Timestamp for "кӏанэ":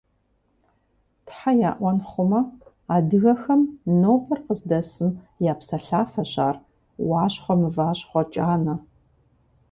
8.33-8.75